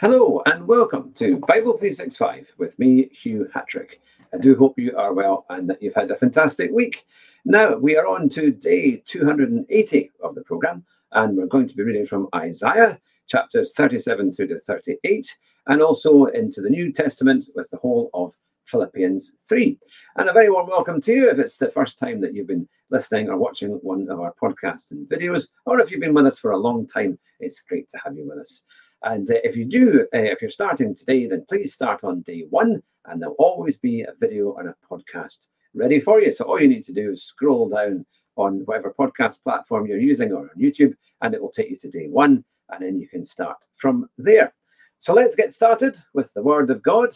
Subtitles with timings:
[0.00, 4.00] Hello and welcome to Bible 365 with me, Hugh Hatrick.
[4.32, 7.04] I do hope you are well and that you've had a fantastic week.
[7.44, 11.82] Now, we are on to day 280 of the program, and we're going to be
[11.82, 17.68] reading from Isaiah chapters 37 through to 38, and also into the New Testament with
[17.70, 18.36] the whole of
[18.66, 19.76] Philippians 3.
[20.14, 22.68] And a very warm welcome to you if it's the first time that you've been
[22.90, 26.38] listening or watching one of our podcasts and videos, or if you've been with us
[26.38, 28.62] for a long time, it's great to have you with us.
[29.02, 32.44] And uh, if you do, uh, if you're starting today, then please start on day
[32.50, 36.32] one, and there'll always be a video and a podcast ready for you.
[36.32, 38.04] So all you need to do is scroll down
[38.36, 41.90] on whatever podcast platform you're using or on YouTube, and it will take you to
[41.90, 44.52] day one, and then you can start from there.
[45.00, 47.10] So let's get started with the Word of God.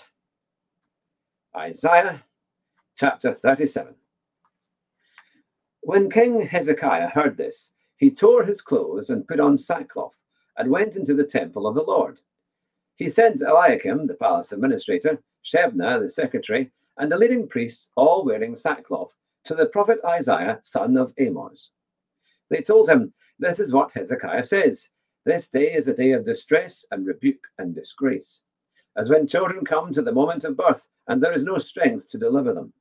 [1.57, 2.23] Isaiah
[2.97, 3.95] chapter 37.
[5.81, 10.17] When King Hezekiah heard this, he tore his clothes and put on sackcloth
[10.57, 12.21] and went into the temple of the Lord.
[12.97, 18.55] He sent Eliakim, the palace administrator, Shebna, the secretary, and the leading priests, all wearing
[18.55, 21.73] sackcloth, to the prophet Isaiah, son of Amos.
[22.51, 24.91] They told him, This is what Hezekiah says
[25.25, 28.43] This day is a day of distress and rebuke and disgrace,
[28.97, 32.19] as when children come to the moment of birth, and there is no strength to
[32.19, 32.73] deliver them.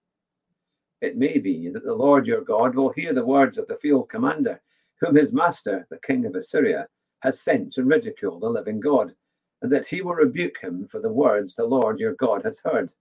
[1.01, 4.09] It may be that the Lord your God will hear the words of the field
[4.09, 4.61] commander,
[4.99, 6.87] whom his master, the king of Assyria,
[7.21, 9.13] has sent to ridicule the living God,
[9.61, 12.93] and that he will rebuke him for the words the Lord your God has heard.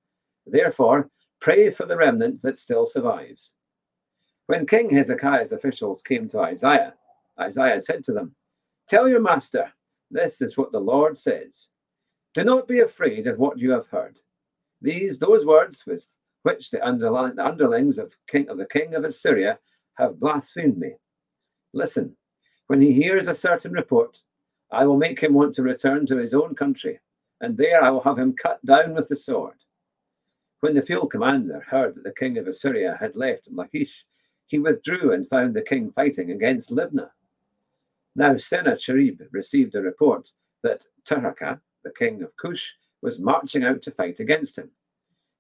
[0.47, 3.53] Therefore, pray for the remnant that still survives.
[4.47, 6.95] When King Hezekiah's officials came to Isaiah,
[7.41, 8.35] Isaiah said to them,
[8.89, 9.73] Tell your master,
[10.11, 11.69] this is what the Lord says.
[12.35, 14.19] Do not be afraid of what you have heard.
[14.83, 16.07] These, those words with
[16.43, 19.59] which the, underlings of, king, of the king of Assyria
[19.95, 20.93] have blasphemed me.
[21.73, 22.17] Listen,
[22.71, 24.21] when he hears a certain report,
[24.71, 27.01] I will make him want to return to his own country,
[27.41, 29.57] and there I will have him cut down with the sword.
[30.61, 34.07] When the field commander heard that the king of Assyria had left Lachish,
[34.47, 37.11] he withdrew and found the king fighting against Libnah.
[38.15, 43.91] Now Sennacherib received a report that Tirhakah, the king of Cush, was marching out to
[43.91, 44.71] fight against him.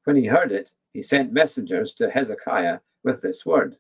[0.02, 3.76] When he heard it, he sent messengers to Hezekiah with this word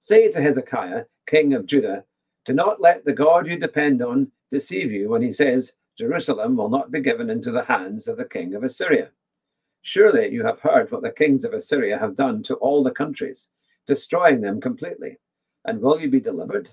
[0.00, 2.04] Say to Hezekiah, king of Judah,
[2.44, 6.68] do not let the God you depend on deceive you when he says, Jerusalem will
[6.68, 9.10] not be given into the hands of the king of Assyria.
[9.82, 13.48] Surely you have heard what the kings of Assyria have done to all the countries,
[13.86, 15.18] destroying them completely.
[15.64, 16.70] And will you be delivered?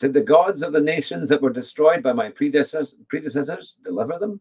[0.00, 4.40] Did the gods of the nations that were destroyed by my predecessors, predecessors deliver them?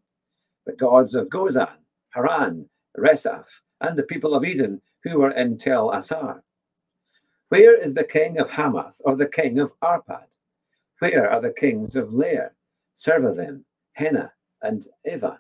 [0.66, 1.78] The gods of Gozan,
[2.12, 2.68] Haran,
[2.98, 6.44] Rezeph, and the people of Eden who were in Tel Assar.
[7.52, 10.24] Where is the king of Hamath or the king of Arpad?
[11.00, 12.56] Where are the kings of Lair,
[12.98, 14.32] Sepharvaim, Hena,
[14.62, 15.38] and Ivvah?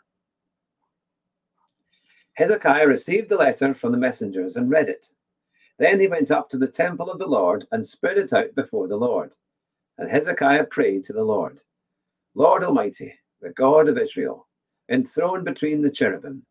[2.33, 5.07] Hezekiah received the letter from the messengers and read it.
[5.79, 8.89] Then he went up to the temple of the Lord and spread it out before
[8.89, 9.31] the Lord.
[9.97, 11.61] And Hezekiah prayed to the Lord
[12.35, 14.49] Lord Almighty, the God of Israel,
[14.89, 16.45] enthroned between the cherubim,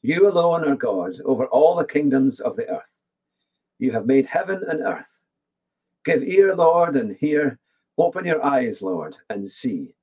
[0.00, 2.94] you alone are God over all the kingdoms of the earth.
[3.78, 5.22] You have made heaven and earth.
[6.04, 7.58] Give ear, Lord, and hear.
[7.96, 9.94] Open your eyes, Lord, and see.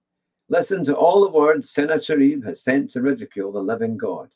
[0.50, 4.30] Listen to all the words Sennacherib has sent to ridicule the living God.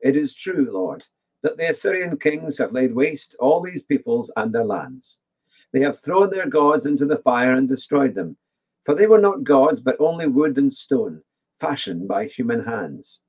[0.00, 1.04] It is true, Lord,
[1.42, 5.20] that the Assyrian kings have laid waste all these peoples and their lands.
[5.72, 8.36] They have thrown their gods into the fire and destroyed them,
[8.84, 11.22] for they were not gods, but only wood and stone,
[11.58, 13.22] fashioned by human hands.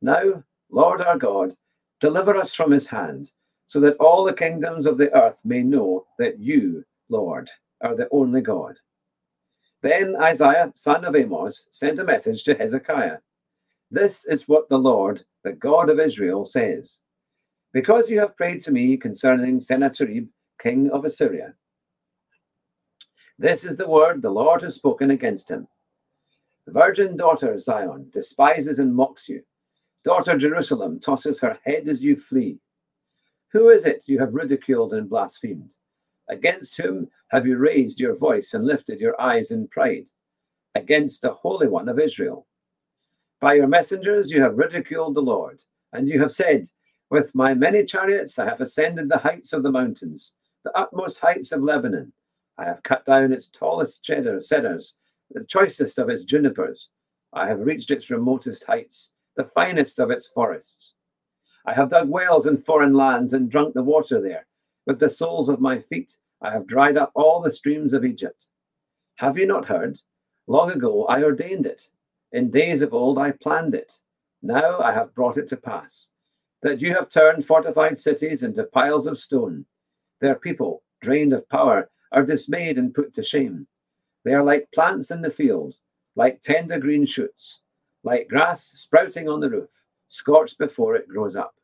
[0.00, 1.56] Now, Lord our God,
[2.00, 3.30] deliver us from his hand
[3.72, 7.48] so that all the kingdoms of the earth may know that you, Lord,
[7.80, 8.76] are the only God.
[9.80, 13.16] Then Isaiah, son of Amos, sent a message to Hezekiah.
[13.90, 16.98] This is what the Lord, the God of Israel, says
[17.72, 20.28] Because you have prayed to me concerning Sennacherib,
[20.60, 21.54] king of Assyria,
[23.38, 25.66] this is the word the Lord has spoken against him.
[26.66, 29.42] Virgin daughter Zion despises and mocks you.
[30.04, 32.58] Daughter Jerusalem tosses her head as you flee.
[33.52, 35.74] Who is it you have ridiculed and blasphemed?
[36.30, 40.06] Against whom have you raised your voice and lifted your eyes in pride?
[40.74, 42.46] Against the Holy One of Israel.
[43.40, 45.60] By your messengers you have ridiculed the Lord,
[45.92, 46.68] and you have said,
[47.10, 50.32] With my many chariots I have ascended the heights of the mountains,
[50.64, 52.14] the utmost heights of Lebanon.
[52.56, 54.96] I have cut down its tallest cedars,
[55.30, 56.90] the choicest of its junipers.
[57.34, 60.94] I have reached its remotest heights, the finest of its forests.
[61.64, 64.46] I have dug wells in foreign lands and drunk the water there.
[64.86, 68.46] With the soles of my feet, I have dried up all the streams of Egypt.
[69.16, 70.00] Have you not heard?
[70.48, 71.88] Long ago I ordained it.
[72.32, 73.92] In days of old I planned it.
[74.42, 76.08] Now I have brought it to pass.
[76.62, 79.64] That you have turned fortified cities into piles of stone.
[80.20, 83.66] Their people, drained of power, are dismayed and put to shame.
[84.24, 85.74] They are like plants in the field,
[86.16, 87.60] like tender green shoots,
[88.02, 89.70] like grass sprouting on the roof,
[90.12, 91.54] scorched before it grows up.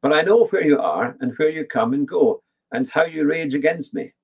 [0.00, 2.42] But I know where you are and where you come and go,
[2.72, 4.14] and how you rage against me.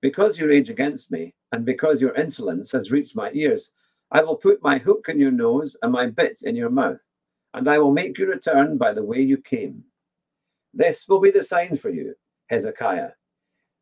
[0.00, 3.72] Because you rage against me, and because your insolence has reached my ears,
[4.12, 7.00] I will put my hook in your nose and my bit in your mouth,
[7.54, 9.82] and I will make you return by the way you came.
[10.72, 12.14] This will be the sign for you,
[12.50, 13.10] Hezekiah.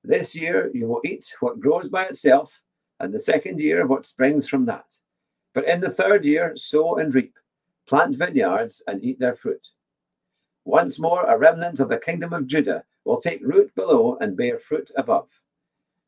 [0.02, 2.58] This year you will eat what grows by itself,
[3.00, 4.86] and the second year what springs from that.
[5.52, 7.34] But in the third year, sow and reap,
[7.88, 9.68] plant vineyards and eat their fruit.
[10.64, 14.58] Once more, a remnant of the kingdom of Judah will take root below and bear
[14.58, 15.28] fruit above.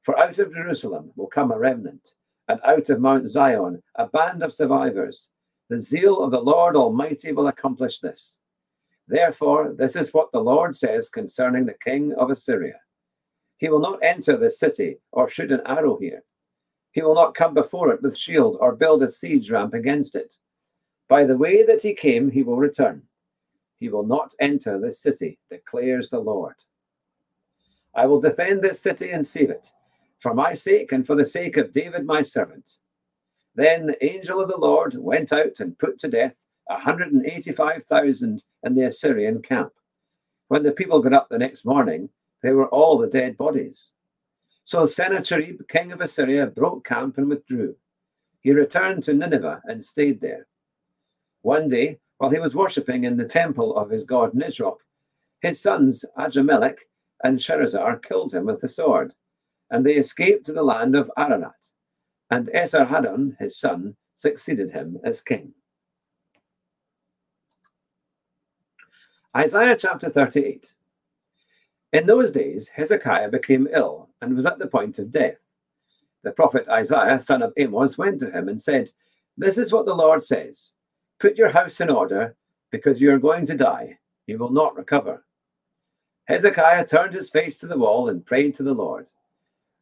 [0.03, 2.13] For out of Jerusalem will come a remnant,
[2.49, 5.29] and out of Mount Zion a band of survivors.
[5.71, 8.37] The zeal of the Lord Almighty will accomplish this.
[9.07, 12.81] Therefore, this is what the Lord says concerning the king of Assyria
[13.57, 16.23] He will not enter this city or shoot an arrow here.
[16.93, 20.35] He will not come before it with shield or build a siege ramp against it.
[21.11, 23.03] By the way that he came, he will return
[23.81, 26.55] he will not enter this city, declares the Lord.
[27.95, 29.73] I will defend this city and save it,
[30.21, 32.75] for my sake and for the sake of David my servant.
[33.55, 36.37] Then the angel of the Lord went out and put to death
[36.69, 39.73] a 185,000 in the Assyrian camp.
[40.49, 42.11] When the people got up the next morning,
[42.43, 43.93] they were all the dead bodies.
[44.65, 47.75] So Sennacherib, king of Assyria, broke camp and withdrew.
[48.41, 50.47] He returned to Nineveh and stayed there.
[51.43, 54.81] One day, while he was worshipping in the temple of his god Nisroch,
[55.41, 56.79] his sons Adrammelech
[57.25, 59.15] and Sharezer killed him with the sword,
[59.71, 61.53] and they escaped to the land of Ararat.
[62.31, 65.55] And Esarhaddon, his son, succeeded him as king.
[69.35, 70.75] Isaiah chapter 38.
[71.93, 75.39] In those days, Hezekiah became ill and was at the point of death.
[76.23, 78.91] The prophet Isaiah, son of Amos, went to him and said,
[79.37, 80.75] This is what the Lord says
[81.21, 82.35] Put your house in order,
[82.71, 83.99] because you are going to die.
[84.27, 85.25] You will not recover.
[86.27, 89.07] Hezekiah turned his face to the wall and prayed to the Lord.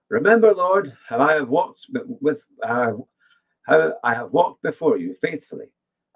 [0.09, 2.93] Remember, Lord, how I have walked with uh,
[3.67, 5.67] how I have walked before you faithfully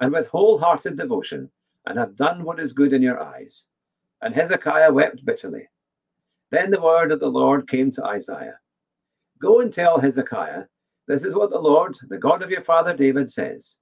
[0.00, 1.50] and with wholehearted devotion,
[1.86, 3.66] and have done what is good in your eyes.
[4.22, 5.68] And Hezekiah wept bitterly.
[6.50, 8.58] Then the word of the Lord came to Isaiah
[9.40, 10.64] Go and tell Hezekiah,
[11.06, 13.76] This is what the Lord, the God of your father David, says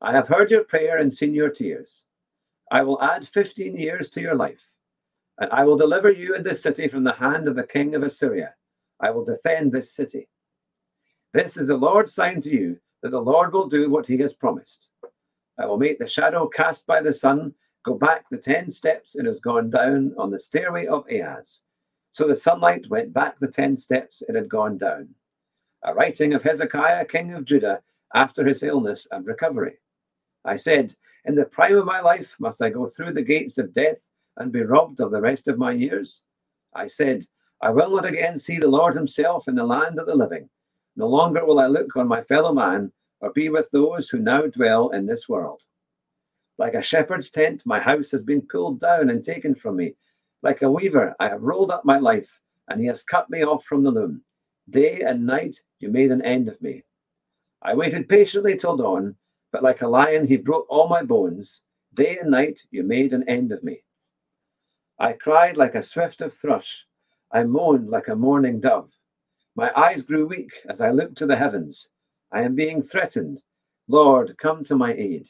[0.00, 2.04] I have heard your prayer and seen your tears.
[2.70, 4.70] I will add 15 years to your life,
[5.38, 8.02] and I will deliver you and this city from the hand of the king of
[8.02, 8.54] Assyria.
[9.00, 10.28] I will defend this city.
[11.34, 14.32] This is the Lord's sign to you that the Lord will do what he has
[14.32, 14.88] promised.
[15.58, 17.54] I will make the shadow cast by the sun
[17.84, 21.62] go back the 10 steps it has gone down on the stairway of Ahaz.
[22.12, 25.08] So the sunlight went back the 10 steps it had gone down.
[25.84, 27.80] A writing of Hezekiah, king of Judah,
[28.14, 29.78] after his illness and recovery.
[30.44, 30.94] I said,
[31.24, 34.06] In the prime of my life, must I go through the gates of death
[34.36, 36.22] and be robbed of the rest of my years?
[36.74, 37.26] I said,
[37.60, 40.48] I will not again see the Lord himself in the land of the living.
[40.96, 44.42] No longer will I look on my fellow man or be with those who now
[44.42, 45.62] dwell in this world.
[46.56, 49.94] Like a shepherd's tent, my house has been pulled down and taken from me.
[50.42, 53.64] Like a weaver, I have rolled up my life, and he has cut me off
[53.64, 54.22] from the loom.
[54.70, 56.84] Day and night, you made an end of me.
[57.62, 59.16] I waited patiently till dawn,
[59.52, 61.62] but like a lion, he broke all my bones.
[61.94, 63.82] Day and night, you made an end of me.
[64.98, 66.84] I cried like a swift of thrush.
[67.32, 68.90] I moaned like a mourning dove.
[69.54, 71.88] My eyes grew weak as I looked to the heavens.
[72.32, 73.42] I am being threatened.
[73.88, 75.28] Lord, come to my aid.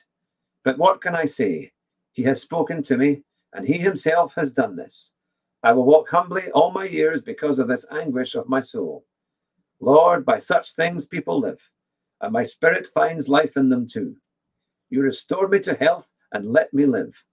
[0.64, 1.72] But what can I say?
[2.12, 3.22] He has spoken to me,
[3.52, 5.12] and he himself has done this.
[5.62, 9.04] I will walk humbly all my years because of this anguish of my soul.
[9.80, 11.60] Lord, by such things people live
[12.20, 14.16] and my spirit finds life in them too.
[14.90, 17.24] You restore me to health and let me live.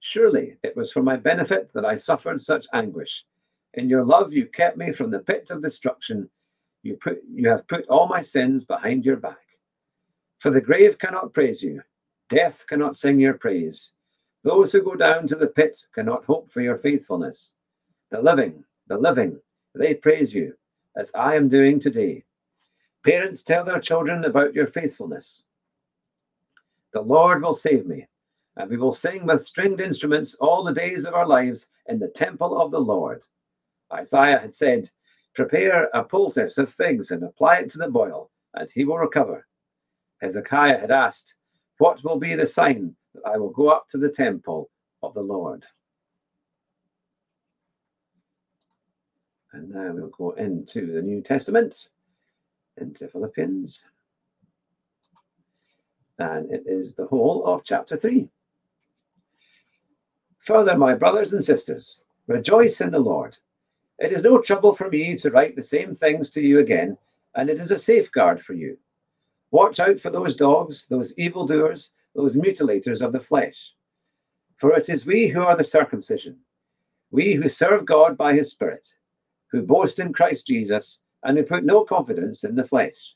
[0.00, 3.24] Surely it was for my benefit that I suffered such anguish.
[3.74, 6.30] In your love, you kept me from the pit of destruction.
[6.82, 9.38] You, put, you have put all my sins behind your back.
[10.38, 11.82] For the grave cannot praise you,
[12.28, 13.92] death cannot sing your praise.
[14.44, 17.50] Those who go down to the pit cannot hope for your faithfulness.
[18.10, 19.40] The living, the living,
[19.74, 20.54] they praise you,
[20.96, 22.24] as I am doing today.
[23.04, 25.44] Parents, tell their children about your faithfulness.
[26.92, 28.06] The Lord will save me,
[28.56, 32.08] and we will sing with stringed instruments all the days of our lives in the
[32.08, 33.24] temple of the Lord.
[33.92, 34.90] Isaiah had said,
[35.34, 39.46] Prepare a poultice of figs and apply it to the boil, and he will recover.
[40.20, 41.36] Hezekiah had asked,
[41.78, 44.70] What will be the sign that I will go up to the temple
[45.02, 45.64] of the Lord?
[49.52, 51.88] And now we'll go into the New Testament,
[52.80, 53.84] into Philippians.
[56.18, 58.28] And it is the whole of chapter 3.
[60.40, 63.36] Further, my brothers and sisters, rejoice in the Lord.
[63.98, 66.96] It is no trouble for me to write the same things to you again,
[67.34, 68.78] and it is a safeguard for you.
[69.50, 73.74] Watch out for those dogs, those evildoers, those mutilators of the flesh.
[74.56, 76.38] For it is we who are the circumcision,
[77.10, 78.88] we who serve God by his Spirit,
[79.50, 83.14] who boast in Christ Jesus, and who put no confidence in the flesh.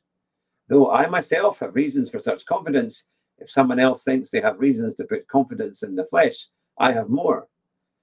[0.69, 3.07] Though I myself have reasons for such confidence,
[3.39, 6.47] if someone else thinks they have reasons to put confidence in the flesh,
[6.79, 7.49] I have more.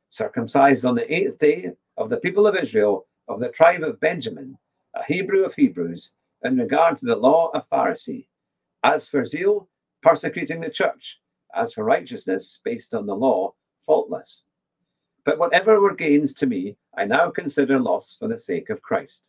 [0.09, 4.57] Circumcised on the eighth day of the people of Israel, of the tribe of Benjamin,
[4.95, 6.11] a Hebrew of Hebrews,
[6.43, 8.27] in regard to the law of Pharisee.
[8.83, 9.69] As for zeal,
[10.01, 11.19] persecuting the church.
[11.55, 13.53] As for righteousness, based on the law,
[13.85, 14.43] faultless.
[15.25, 19.28] But whatever were gains to me, I now consider loss for the sake of Christ.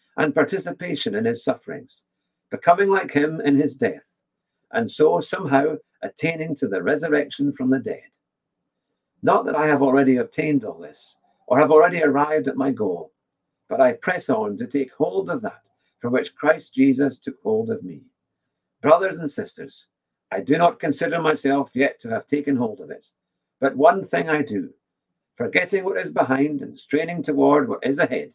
[0.17, 2.03] and participation in his sufferings,
[2.49, 4.13] becoming like him in his death,
[4.71, 8.03] and so somehow attaining to the resurrection from the dead.
[9.23, 11.15] Not that I have already obtained all this
[11.47, 13.11] or have already arrived at my goal,
[13.69, 15.61] but I press on to take hold of that
[15.99, 18.01] for which Christ Jesus took hold of me.
[18.81, 19.87] Brothers and sisters,
[20.31, 23.05] I do not consider myself yet to have taken hold of it,
[23.59, 24.73] but one thing I do,
[25.35, 28.33] forgetting what is behind and straining toward what is ahead.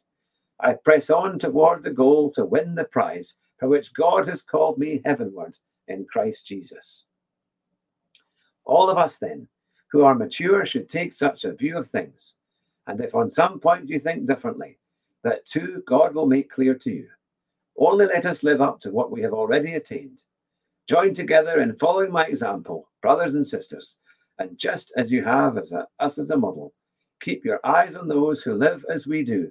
[0.61, 4.79] I press on toward the goal to win the prize for which God has called
[4.79, 5.57] me heavenward
[5.89, 7.07] in Christ Jesus.
[8.65, 9.49] All of us, then,
[9.93, 12.35] who are mature, should take such a view of things.
[12.87, 14.79] And if on some point you think differently,
[15.23, 17.09] that too God will make clear to you.
[17.77, 20.23] Only let us live up to what we have already attained.
[20.89, 23.97] Join together in following my example, brothers and sisters,
[24.39, 26.73] and just as you have as a, us as a model,
[27.21, 29.51] keep your eyes on those who live as we do.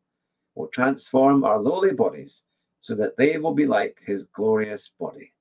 [0.55, 2.41] will transform our lowly bodies
[2.79, 5.33] so that they will be like his glorious body.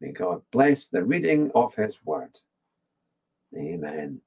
[0.00, 2.38] May God bless the reading of his word.
[3.56, 4.20] Amen.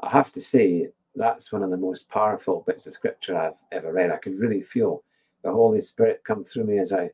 [0.00, 3.92] I have to say, that's one of the most powerful bits of scripture I've ever
[3.92, 4.10] read.
[4.10, 5.02] I could really feel
[5.42, 7.10] the Holy Spirit come through me as I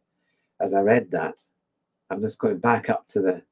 [0.61, 1.41] as I read that.
[2.11, 3.43] I'm just going back up to the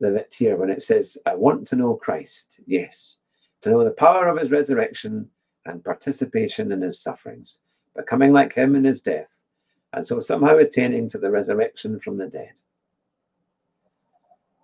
[0.00, 3.18] the bit here when it says, I want to know Christ, yes,
[3.62, 5.28] to know the power of his resurrection
[5.68, 7.60] and participation in his sufferings,
[7.94, 9.44] becoming like him in his death,
[9.92, 12.52] and so somehow attaining to the resurrection from the dead.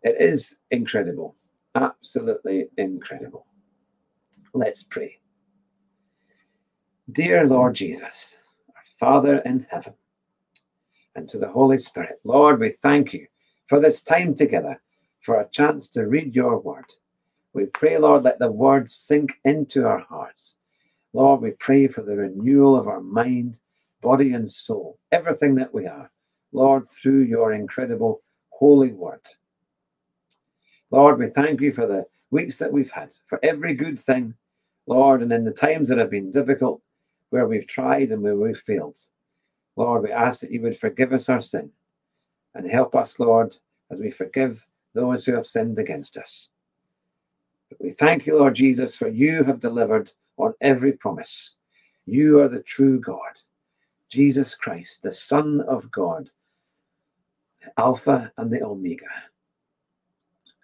[0.03, 1.37] It is incredible,
[1.75, 3.47] absolutely incredible.
[4.53, 5.19] Let's pray.
[7.11, 9.95] Dear Lord Jesus, our Father in heaven,
[11.17, 13.27] and to the Holy Spirit, Lord, we thank you
[13.67, 14.81] for this time together,
[15.21, 16.93] for a chance to read your word.
[17.53, 20.57] We pray, Lord, let the words sink into our hearts.
[21.15, 23.59] Lord, we pray for the renewal of our mind,
[24.03, 26.11] body, and soul, everything that we are,
[26.53, 29.23] Lord, through your incredible holy word.
[30.91, 34.35] Lord, we thank you for the weeks that we've had, for every good thing
[34.87, 36.83] Lord, and in the times that have been difficult,
[37.31, 38.99] where we've tried and where we've failed,
[39.77, 41.71] Lord, we ask that you would forgive us our sin
[42.55, 43.57] and help us, Lord,
[43.91, 46.51] as we forgive those who have sinned against us.
[47.71, 51.57] But we thank you, Lord Jesus, for you have delivered on every promise.
[52.07, 53.19] You are the true God,
[54.11, 56.31] Jesus Christ, the Son of God,
[57.79, 59.07] Alpha and the Omega.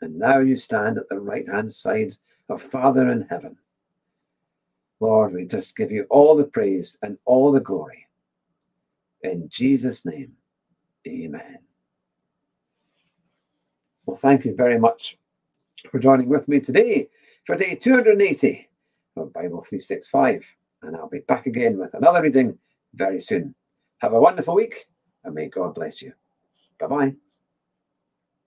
[0.00, 2.16] And now you stand at the right hand side
[2.48, 3.56] of Father in heaven
[5.00, 8.06] Lord, we just give you all the praise and all the glory.
[9.22, 10.32] In Jesus' name,
[11.08, 11.58] amen.
[14.04, 15.18] Well, thank you very much
[15.90, 17.08] for joining with me today
[17.46, 18.68] for day 280
[19.16, 20.54] of Bible 365.
[20.82, 22.58] And I'll be back again with another reading
[22.94, 23.54] very soon.
[23.98, 24.86] Have a wonderful week
[25.24, 26.12] and may God bless you.
[26.78, 27.29] Bye bye.